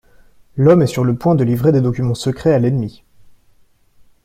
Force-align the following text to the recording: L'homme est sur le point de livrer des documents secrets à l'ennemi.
L'homme 0.55 0.81
est 0.81 0.87
sur 0.87 1.03
le 1.03 1.15
point 1.15 1.35
de 1.35 1.43
livrer 1.43 1.71
des 1.71 1.79
documents 1.79 2.15
secrets 2.15 2.55
à 2.55 2.57
l'ennemi. 2.57 3.03